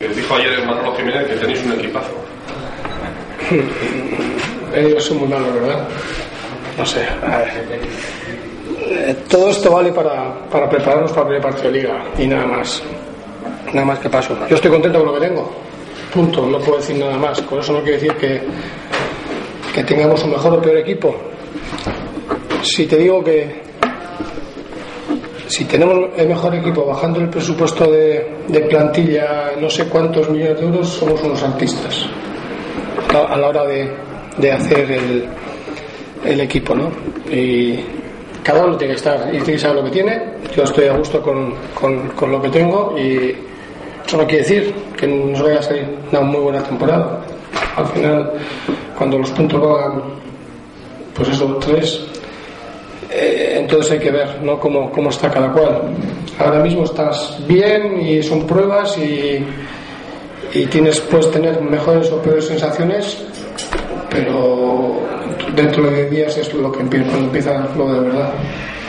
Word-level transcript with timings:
Dijo 0.00 0.34
ayer 0.34 0.66
Manolo 0.66 0.92
Jiménez 0.96 1.24
que 1.28 1.34
tenéis 1.36 1.64
un 1.64 1.72
equipazo. 1.74 2.10
Ellos 4.74 5.04
son 5.04 5.18
muy 5.18 5.28
malos, 5.28 5.54
¿verdad? 5.54 5.88
No 6.76 6.84
sé. 6.84 7.06
A 7.22 7.38
ver. 7.38 7.48
Eh, 8.90 9.16
Todo 9.30 9.50
esto 9.50 9.70
vale 9.70 9.92
para, 9.92 10.34
para 10.50 10.68
prepararnos 10.68 11.12
para 11.12 11.22
el 11.22 11.26
primer 11.28 11.42
partido 11.42 11.70
de 11.70 11.78
liga 11.78 12.04
y 12.18 12.26
nada 12.26 12.44
más. 12.44 12.82
Nada 13.72 13.86
más 13.86 14.00
que 14.00 14.10
paso. 14.10 14.36
Yo 14.48 14.56
estoy 14.56 14.72
contento 14.72 14.98
con 14.98 15.06
lo 15.14 15.20
que 15.20 15.28
tengo. 15.28 15.52
Punto. 16.12 16.44
No 16.44 16.58
puedo 16.58 16.78
decir 16.78 16.96
nada 16.96 17.16
más. 17.16 17.40
Con 17.42 17.60
eso 17.60 17.72
no 17.74 17.82
quiere 17.82 17.98
decir 17.98 18.14
que, 18.14 18.42
que 19.72 19.84
tengamos 19.84 20.24
un 20.24 20.32
mejor 20.32 20.54
o 20.54 20.60
peor 20.60 20.78
equipo. 20.78 21.14
Si 22.62 22.86
te 22.86 22.96
digo 22.96 23.22
que 23.22 23.62
si 25.46 25.64
tenemos 25.64 26.10
el 26.16 26.28
mejor 26.28 26.54
equipo 26.54 26.86
bajando 26.86 27.20
el 27.20 27.28
presupuesto 27.28 27.90
de, 27.90 28.66
plantilla 28.68 29.52
no 29.60 29.68
sé 29.68 29.86
cuántos 29.86 30.28
millones 30.30 30.60
de 30.60 30.66
euros, 30.66 30.88
somos 30.88 31.22
unos 31.22 31.42
artistas 31.42 32.06
a, 33.14 33.36
la 33.36 33.48
hora 33.48 33.64
de, 33.64 33.90
de 34.38 34.52
hacer 34.52 34.90
el, 34.90 35.24
el 36.24 36.40
equipo, 36.40 36.74
¿no? 36.74 36.90
Y 37.30 37.78
cada 38.42 38.64
uno 38.64 38.76
tiene 38.76 38.94
que 38.94 38.98
estar 38.98 39.28
y 39.28 39.38
tiene 39.38 39.52
que 39.52 39.58
saber 39.58 39.76
lo 39.76 39.84
que 39.84 39.90
tiene. 39.90 40.22
Yo 40.54 40.64
estoy 40.64 40.86
a 40.86 40.96
gusto 40.96 41.22
con, 41.22 41.54
con, 41.74 42.08
con 42.10 42.30
lo 42.30 42.42
que 42.42 42.48
tengo 42.50 42.94
y 42.98 43.34
eso 44.06 44.16
no 44.16 44.26
quiere 44.26 44.42
decir 44.42 44.74
que 44.96 45.06
nos 45.06 45.42
vaya 45.42 45.60
a 45.60 45.62
salir 45.62 45.88
una 46.10 46.20
muy 46.20 46.40
buena 46.40 46.62
temporada. 46.62 47.20
Al 47.76 47.86
final, 47.86 48.32
cuando 48.96 49.18
los 49.18 49.30
puntos 49.30 49.60
valgan, 49.60 50.02
pues 51.14 51.28
eso, 51.28 51.56
tres, 51.56 52.06
eh, 53.24 53.58
entonces 53.60 53.92
hay 53.92 53.98
que 53.98 54.10
ver 54.10 54.42
¿no? 54.42 54.58
cómo, 54.58 54.90
cómo 54.90 55.10
está 55.10 55.30
cada 55.30 55.52
cual. 55.52 55.82
Ahora 56.38 56.60
mismo 56.60 56.84
estás 56.84 57.38
bien 57.46 58.00
y 58.00 58.22
son 58.22 58.46
pruebas 58.46 58.96
y, 58.98 59.44
y 60.52 60.66
tienes, 60.66 61.00
puedes 61.00 61.30
tener 61.30 61.60
mejores 61.60 62.10
o 62.10 62.20
peores 62.20 62.46
sensaciones, 62.46 63.24
pero 64.10 65.00
dentro 65.54 65.90
de 65.90 66.10
días 66.10 66.36
es 66.36 66.52
lo 66.54 66.70
que 66.72 66.80
empieza, 66.80 67.06
cuando 67.08 67.26
empieza 67.26 67.68
lo 67.76 67.92
de 67.92 68.00
verdad. 68.00 68.32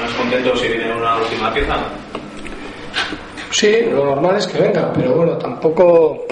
¿Más 0.02 0.11
contento 0.13 0.56
si 0.58 0.67
viene 0.67 0.94
una 0.94 1.17
última 1.17 1.53
pieza? 1.53 1.78
Sí, 3.52 3.72
lo 3.89 4.06
normal 4.06 4.36
es 4.38 4.47
que 4.47 4.59
venga, 4.59 4.91
pero 4.94 5.16
bueno, 5.16 5.38
tampoco. 5.38 6.25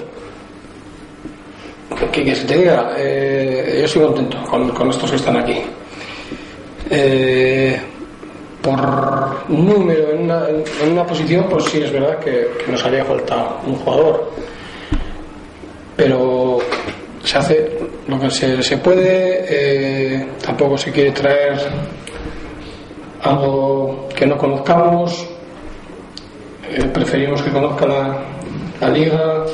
Que, 2.12 2.24
que 2.24 2.34
se 2.34 2.44
te 2.46 2.58
diga, 2.58 2.92
eh, 2.98 3.76
yo 3.78 3.84
estoy 3.86 4.02
contento 4.02 4.36
con, 4.50 4.68
con 4.70 4.90
estos 4.90 5.10
que 5.10 5.16
están 5.16 5.36
aquí. 5.38 5.62
Eh, 6.90 7.80
por 8.64 9.50
número 9.50 10.12
en 10.12 10.22
una, 10.92 11.04
posición, 11.06 11.46
pues 11.50 11.64
sí 11.64 11.82
es 11.82 11.92
verdad 11.92 12.18
que, 12.18 12.48
nos 12.66 12.82
haría 12.82 13.04
falta 13.04 13.58
un 13.66 13.74
jugador. 13.76 14.30
Pero 15.94 16.58
se 17.22 17.38
hace 17.38 17.78
lo 18.08 18.18
que 18.18 18.30
se, 18.30 18.62
se 18.62 18.78
puede, 18.78 19.44
eh, 19.48 20.28
tampoco 20.42 20.78
se 20.78 20.90
quiere 20.90 21.10
traer 21.10 21.58
algo 23.22 24.08
que 24.16 24.26
no 24.26 24.38
conozcamos, 24.38 25.28
eh, 26.70 26.84
preferimos 26.86 27.42
que 27.42 27.50
conozca 27.50 27.86
la, 27.86 28.18
la 28.80 28.88
liga 28.88 29.44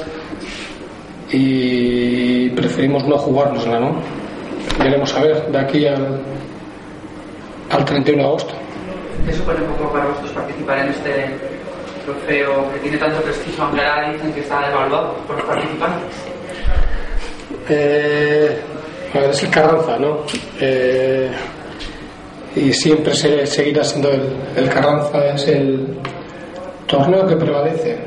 y 1.32 2.48
preferimos 2.50 3.04
no 3.06 3.18
jugárnosla, 3.18 3.80
¿no? 3.80 3.96
Veremos 4.78 5.12
a 5.14 5.22
ver 5.22 5.46
de 5.50 5.58
aquí 5.58 5.86
al, 5.86 6.20
al 7.70 7.84
31 7.84 8.22
de 8.22 8.28
agosto. 8.28 8.59
¿Qué 9.26 9.32
supone 9.32 9.60
un 9.62 9.72
poco 9.74 9.92
para 9.92 10.06
vosotros 10.06 10.32
participar 10.32 10.78
en 10.78 10.88
este 10.88 11.26
trofeo 12.04 12.72
que 12.72 12.78
tiene 12.80 12.98
tanto 12.98 13.20
prestigio, 13.22 13.64
aunque 13.64 13.80
ahora 13.80 14.12
dicen 14.12 14.32
que 14.32 14.40
está 14.40 14.68
devaluado 14.68 15.14
por 15.26 15.36
los 15.36 15.44
participantes? 15.44 16.16
Eh, 17.68 18.60
es 19.14 19.42
el 19.42 19.50
Carranza, 19.50 19.98
¿no? 19.98 20.18
Eh, 20.60 21.30
y 22.56 22.72
siempre 22.72 23.14
se, 23.14 23.46
seguirá 23.46 23.84
siendo 23.84 24.10
el, 24.10 24.68
Carranza, 24.68 25.34
es 25.34 25.46
el 25.48 25.98
torneo 26.86 27.26
que 27.26 27.36
prevalece. 27.36 27.98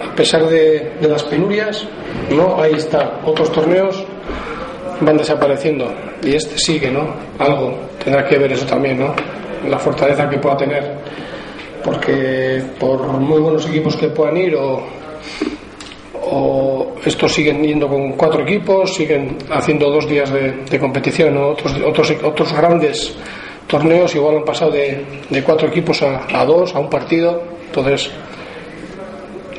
A 0.00 0.14
pesar 0.14 0.46
de 0.48 0.92
las 1.02 1.22
penurias, 1.24 1.86
¿no? 2.30 2.60
Ahí 2.60 2.74
está. 2.74 3.20
Otros 3.24 3.52
torneos 3.52 4.06
van 5.00 5.16
desapareciendo 5.16 5.92
y 6.22 6.34
este 6.34 6.56
sigue, 6.58 6.90
¿no? 6.90 7.14
Algo 7.38 7.78
tendrá 8.02 8.26
que 8.26 8.38
ver 8.38 8.52
eso 8.52 8.66
también, 8.66 8.98
¿no? 8.98 9.14
La 9.68 9.78
fortaleza 9.78 10.28
que 10.28 10.38
pueda 10.38 10.56
tener. 10.56 10.96
Porque 11.84 12.62
por 12.78 13.06
muy 13.08 13.40
buenos 13.40 13.66
equipos 13.66 13.96
que 13.96 14.08
puedan 14.08 14.36
ir 14.36 14.54
o, 14.54 14.82
o 16.30 16.94
estos 17.04 17.32
siguen 17.32 17.62
yendo 17.62 17.88
con 17.88 18.12
cuatro 18.12 18.42
equipos, 18.42 18.94
siguen 18.94 19.38
haciendo 19.50 19.90
dos 19.90 20.08
días 20.08 20.30
de, 20.30 20.78
competición, 20.78 21.36
otros, 21.36 21.74
otros, 21.84 22.12
otros 22.22 22.52
grandes 22.52 23.16
torneos 23.66 24.14
igual 24.14 24.38
han 24.38 24.44
pasado 24.44 24.72
de, 24.72 25.04
de 25.28 25.42
cuatro 25.42 25.68
equipos 25.68 26.02
a, 26.02 26.26
a 26.32 26.44
dos, 26.44 26.74
a 26.74 26.80
un 26.80 26.90
partido, 26.90 27.42
entonces 27.66 28.10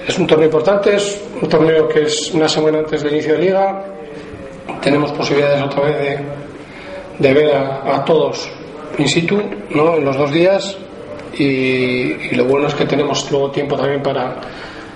es 0.07 0.19
un 0.19 0.27
torneo 0.27 0.45
importante, 0.45 0.95
es 0.95 1.21
un 1.41 1.49
torneo 1.49 1.87
que 1.87 2.03
es 2.03 2.31
una 2.33 2.47
semana 2.47 2.79
antes 2.79 3.01
del 3.03 3.13
inicio 3.13 3.33
de 3.33 3.39
liga, 3.39 3.83
tenemos 4.81 5.11
posibilidades 5.13 5.63
otra 5.63 5.83
vez 5.83 5.97
de, 5.97 6.19
de 7.19 7.33
ver 7.33 7.55
a 7.55 8.03
todos 8.05 8.49
in 8.97 9.07
situ, 9.07 9.41
¿no? 9.71 9.95
En 9.95 10.05
los 10.05 10.17
dos 10.17 10.31
días 10.31 10.77
y, 11.37 12.35
lo 12.35 12.45
bueno 12.45 12.67
es 12.67 12.75
que 12.75 12.85
tenemos 12.85 13.29
luego 13.31 13.51
tiempo 13.51 13.75
también 13.75 14.01
para, 14.01 14.35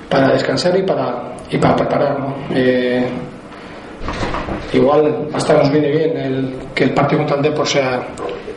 para 0.10 0.34
descansar 0.34 0.78
y 0.78 0.84
para, 0.84 1.36
y 1.50 1.58
para 1.58 1.76
preparar, 1.76 2.20
¿no? 2.20 2.36
Eh, 2.54 3.08
igual 4.74 5.30
hasta 5.34 5.54
nos 5.54 5.72
viene 5.72 5.92
bien 5.92 6.18
el, 6.18 6.56
que 6.74 6.86
el 6.86 6.94
partido 6.94 7.20
contra 7.20 7.38
el 7.38 7.44
Depor 7.44 7.68
sea 7.68 8.08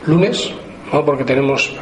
lunes, 0.05 0.51
¿no? 0.91 1.05
porque 1.05 1.23
tenemos 1.23 1.73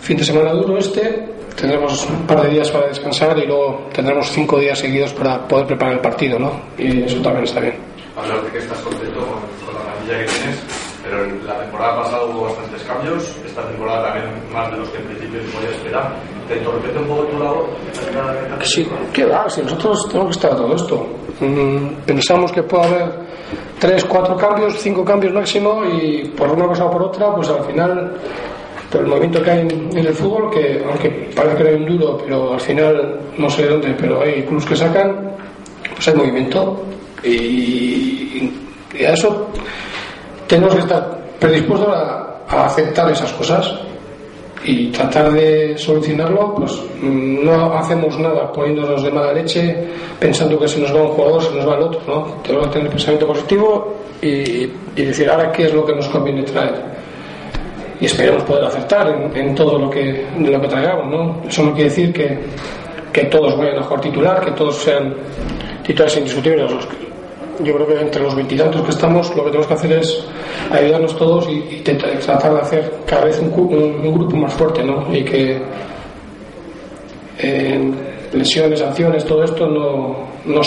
fin 0.00 0.16
de 0.16 0.24
semana 0.24 0.52
duro 0.52 0.78
este, 0.78 1.26
tendremos 1.58 2.06
un 2.08 2.26
par 2.26 2.42
de 2.42 2.50
días 2.50 2.70
para 2.70 2.86
descansar 2.86 3.36
y 3.38 3.46
luego 3.46 3.88
tendremos 3.92 4.30
cinco 4.30 4.58
días 4.58 4.78
seguidos 4.78 5.12
para 5.12 5.46
poder 5.46 5.66
preparar 5.66 5.94
el 5.94 6.00
partido, 6.00 6.38
¿no? 6.38 6.52
Y 6.78 7.02
eso 7.02 7.20
también 7.20 7.44
está 7.44 7.60
bien. 7.60 7.74
Hablas 8.16 8.44
de 8.44 8.50
que 8.50 8.58
estás 8.58 8.78
contento 8.78 9.18
con, 9.18 9.66
con 9.66 9.74
la 9.74 9.92
plantilla 9.92 10.18
que 10.18 10.24
tienes, 10.24 10.77
pero 11.08 11.24
la 11.46 11.58
temporada 11.60 12.02
pasada 12.02 12.24
hubo 12.24 12.44
bastantes 12.44 12.82
cambios, 12.82 13.36
esta 13.46 13.62
temporada 13.62 14.12
también 14.12 14.52
más 14.52 14.70
de 14.70 14.76
los 14.76 14.88
que 14.90 14.98
en 14.98 15.04
principio 15.04 15.40
se 15.40 15.56
podía 15.56 15.70
esperar. 15.70 16.16
¿Te 16.46 16.58
entorpece 16.58 16.98
un 16.98 17.06
poco 17.06 17.22
tu 17.24 17.38
labor? 17.38 17.66
Sí, 18.62 18.88
¿qué 19.12 19.24
va? 19.24 19.48
Si 19.48 19.62
nosotros 19.62 20.08
tenemos 20.08 20.28
que 20.28 20.38
estar 20.38 20.52
a 20.52 20.56
todo 20.56 20.74
esto. 20.74 21.06
Mm, 21.40 22.04
pensamos 22.04 22.52
que 22.52 22.62
puede 22.62 22.84
haber 22.86 23.10
tres, 23.78 24.04
cuatro 24.04 24.36
cambios, 24.36 24.74
cinco 24.78 25.04
cambios 25.04 25.32
máximo 25.32 25.82
y 25.84 26.28
por 26.28 26.50
una 26.50 26.66
cosa 26.66 26.84
o 26.84 26.90
por 26.90 27.02
otra, 27.02 27.34
pues 27.34 27.48
al 27.48 27.64
final, 27.64 28.12
por 28.90 29.00
el 29.02 29.06
movimiento 29.06 29.42
que 29.42 29.50
hay 29.50 29.60
en, 29.60 29.96
el 29.96 30.14
fútbol, 30.14 30.50
que 30.50 30.82
aunque 30.86 31.30
parece 31.34 31.56
que 31.56 31.64
no 31.64 31.68
hay 31.70 31.76
un 31.76 31.86
duro, 31.86 32.18
pero 32.18 32.52
al 32.54 32.60
final 32.60 33.20
no 33.36 33.48
sé 33.48 33.62
de 33.62 33.68
dónde, 33.68 33.94
pero 33.98 34.20
hay 34.20 34.42
clubs 34.42 34.66
que 34.66 34.76
sacan, 34.76 35.32
pues 35.94 36.08
hay 36.08 36.14
movimiento 36.14 36.82
y, 37.22 38.52
y 38.94 39.04
a 39.04 39.12
eso 39.12 39.48
tenemos 40.48 40.74
que 40.74 40.80
estar 40.80 41.18
predispuestos 41.38 41.88
a, 41.88 42.24
aceptar 42.64 43.10
esas 43.12 43.30
cosas 43.34 43.74
y 44.64 44.86
tratar 44.86 45.30
de 45.32 45.76
solucionarlo, 45.76 46.54
pues 46.54 46.80
no 47.02 47.74
hacemos 47.74 48.18
nada 48.18 48.50
poniéndonos 48.50 49.02
de 49.02 49.10
mala 49.10 49.34
leche, 49.34 49.76
pensando 50.18 50.58
que 50.58 50.66
se 50.66 50.80
nos 50.80 50.94
va 50.94 51.02
un 51.02 51.08
jugador, 51.10 51.42
se 51.42 51.54
nos 51.54 51.68
va 51.68 51.76
el 51.76 51.82
otro, 51.82 52.00
¿no? 52.06 52.24
Tenemos 52.42 52.66
que 52.66 52.72
tener 52.72 52.90
pensamiento 52.90 53.26
positivo 53.26 53.94
y, 54.22 54.66
decir 54.96 55.30
ahora 55.30 55.52
qué 55.52 55.66
es 55.66 55.74
lo 55.74 55.84
que 55.84 55.94
nos 55.94 56.08
conviene 56.08 56.42
traer. 56.42 56.74
Y 58.00 58.06
esperemos 58.06 58.42
poder 58.44 58.64
acertar 58.64 59.30
en, 59.34 59.54
todo 59.54 59.78
lo 59.78 59.90
que, 59.90 60.26
lo 60.38 60.60
que 60.60 60.68
traigamos, 60.68 61.06
¿no? 61.06 61.42
Eso 61.46 61.64
no 61.64 61.74
quiere 61.74 61.90
decir 61.90 62.12
que, 62.12 62.38
que 63.12 63.24
todos 63.24 63.56
vayan 63.58 63.78
a 63.78 63.82
jugar 63.82 64.00
titular, 64.00 64.44
que 64.44 64.52
todos 64.52 64.76
sean 64.76 65.14
titulares 65.84 66.16
indiscutibles. 66.16 66.70
Los 66.70 66.86
Yo 67.60 67.74
creo 67.74 67.86
que 67.86 68.00
entre 68.00 68.22
los 68.22 68.34
veintitantos 68.36 68.82
que 68.82 68.90
estamos, 68.90 69.28
lo 69.30 69.42
que 69.44 69.50
tenemos 69.50 69.66
que 69.66 69.74
hacer 69.74 69.92
es 69.92 70.24
ayudarnos 70.70 71.16
todos 71.16 71.48
y, 71.48 71.82
tratar 71.82 72.54
de 72.54 72.60
hacer 72.60 72.92
cada 73.06 73.24
vez 73.24 73.38
un, 73.40 73.52
un- 73.52 74.06
un 74.06 74.14
grupo 74.14 74.36
más 74.36 74.52
fuerte, 74.54 74.82
¿no? 74.84 75.04
Y 75.12 75.24
que 75.24 75.60
eh, 77.38 77.90
lesiones, 78.32 78.80
sanciones, 78.80 79.24
todo 79.24 79.44
esto 79.44 79.66
no, 79.66 80.28
no, 80.44 80.60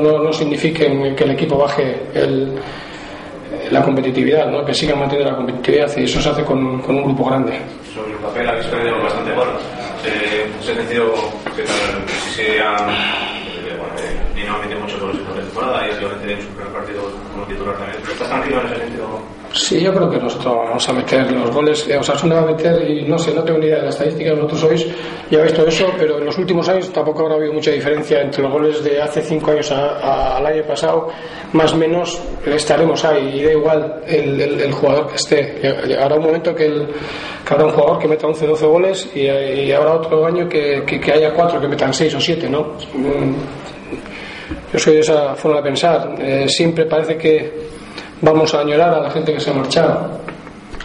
no, 0.00 0.18
no 0.22 0.32
signifiquen 0.32 1.14
que 1.16 1.24
el 1.24 1.30
equipo 1.32 1.58
baje 1.58 2.00
el, 2.14 2.54
la 3.70 3.82
competitividad, 3.82 4.46
¿no? 4.50 4.64
que 4.64 4.74
sigan 4.74 4.98
manteniendo 4.98 5.30
la 5.32 5.36
competitividad 5.38 5.90
y 5.96 6.04
eso 6.04 6.20
se 6.20 6.28
hace 6.28 6.44
con, 6.44 6.58
un 6.58 7.02
grupo 7.04 7.24
grande. 7.26 7.58
Sobre 7.94 8.12
el 8.12 8.18
papel 8.18 8.48
habéis 8.48 8.66
perdido 8.66 9.02
bastante 9.02 9.32
bueno. 9.32 9.52
Eh, 10.04 10.46
¿Se 10.62 10.72
ha 10.72 10.74
sentido 10.74 11.12
que 11.56 11.62
tal, 11.62 12.08
si 12.08 12.30
se 12.42 12.60
han, 12.60 12.90
eh, 12.90 13.76
bueno, 13.78 13.94
eh, 13.98 14.16
ni 14.34 14.42
no 14.44 14.54
ha 14.56 14.58
metido 14.58 14.80
mucho 14.80 14.98
por 14.98 15.10
esta 15.10 16.08
tener 16.22 16.40
su 16.40 16.48
primer 16.48 16.72
partido 16.72 17.02
como 17.32 17.44
titular 17.46 17.76
también? 17.76 18.02
¿Estás 18.02 18.28
tranquilo 18.28 18.60
en 18.60 18.66
ese 18.66 18.76
sentido? 18.76 19.06
Sí, 19.54 19.80
yo 19.80 19.92
creo 19.92 20.08
que 20.08 20.18
nosotros 20.18 20.54
vamos 20.56 20.88
a 20.88 20.92
meter 20.94 21.30
los 21.30 21.50
goles. 21.50 21.86
O 21.98 22.02
sea, 22.02 22.14
va 22.14 22.40
a 22.40 22.46
meter, 22.46 22.90
y 22.90 23.02
no 23.02 23.18
sé, 23.18 23.34
no 23.34 23.42
tengo 23.44 23.58
ni 23.58 23.66
idea 23.66 23.76
de 23.76 23.82
la 23.82 23.90
estadística, 23.90 24.32
vosotros 24.32 24.60
sois, 24.60 24.86
ya 25.30 25.38
habéis 25.38 25.54
todo 25.54 25.66
eso, 25.66 25.92
pero 25.98 26.18
en 26.18 26.24
los 26.24 26.38
últimos 26.38 26.66
años 26.70 26.90
tampoco 26.90 27.22
habrá 27.22 27.34
habido 27.34 27.52
mucha 27.52 27.70
diferencia 27.70 28.22
entre 28.22 28.42
los 28.42 28.50
goles 28.50 28.82
de 28.82 29.02
hace 29.02 29.20
cinco 29.20 29.50
años 29.50 29.70
al 29.70 30.46
año 30.46 30.62
pasado, 30.64 31.08
más 31.52 31.72
o 31.74 31.76
menos 31.76 32.18
estaremos 32.46 33.04
ahí, 33.04 33.40
y 33.40 33.44
da 33.44 33.52
igual 33.52 34.02
el, 34.06 34.40
el, 34.40 34.72
jugador 34.72 35.08
que 35.08 35.16
esté. 35.16 35.98
Habrá 36.00 36.16
un 36.16 36.24
momento 36.24 36.54
que, 36.54 36.66
el, 36.66 36.86
que 37.46 37.52
habrá 37.54 37.66
un 37.66 37.72
jugador 37.72 37.98
que 37.98 38.08
meta 38.08 38.26
11, 38.26 38.46
12 38.46 38.66
goles 38.66 39.10
y, 39.14 39.20
y 39.20 39.72
habrá 39.72 39.92
otro 39.92 40.24
año 40.24 40.48
que, 40.48 40.82
que, 40.86 41.12
haya 41.12 41.34
cuatro 41.34 41.60
que 41.60 41.68
metan 41.68 41.92
6 41.92 42.14
o 42.14 42.20
7, 42.20 42.48
¿no? 42.48 42.62
Mm, 42.94 43.34
yo 44.72 44.78
soy 44.78 44.94
de 44.94 45.00
esa 45.00 45.34
forma 45.34 45.58
de 45.58 45.62
pensar. 45.64 46.14
Eh, 46.18 46.48
siempre 46.48 46.86
parece 46.86 47.16
que 47.16 47.68
vamos 48.22 48.54
a 48.54 48.60
añorar 48.60 48.94
a 48.94 49.00
la 49.00 49.10
gente 49.10 49.32
que 49.34 49.40
se 49.40 49.50
ha 49.50 49.54
marchado 49.54 50.20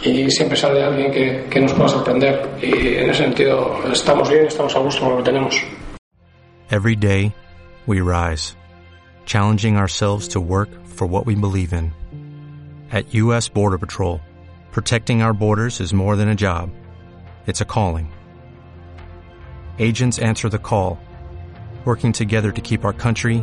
y 0.02 0.30
siempre 0.30 0.56
sale 0.56 0.84
alguien 0.84 1.10
que, 1.10 1.46
que 1.50 1.60
nos 1.60 1.72
pueda 1.72 1.88
sorprender 1.88 2.46
y 2.62 2.96
en 2.96 3.10
ese 3.10 3.24
sentido 3.24 3.80
estamos 3.90 4.28
bien, 4.28 4.46
estamos 4.46 4.76
a 4.76 4.78
gusto 4.80 5.00
con 5.00 5.10
lo 5.10 5.16
que 5.18 5.24
tenemos. 5.24 5.56
Every 6.70 6.96
day 6.96 7.34
we 7.86 8.02
rise, 8.02 8.54
challenging 9.24 9.76
ourselves 9.76 10.28
to 10.28 10.40
work 10.40 10.68
for 10.86 11.06
what 11.06 11.24
we 11.24 11.34
believe 11.34 11.72
in. 11.72 11.92
At 12.92 13.14
US 13.14 13.48
Border 13.48 13.78
Patrol, 13.78 14.20
protecting 14.70 15.22
our 15.22 15.32
borders 15.32 15.80
is 15.80 15.94
more 15.94 16.14
than 16.14 16.28
a 16.28 16.34
job. 16.34 16.70
It's 17.46 17.62
a 17.62 17.64
calling. 17.64 18.12
Agents 19.78 20.18
answer 20.18 20.50
the 20.50 20.58
call, 20.58 20.98
working 21.86 22.12
together 22.12 22.52
to 22.52 22.60
keep 22.60 22.84
our 22.84 22.92
country 22.92 23.42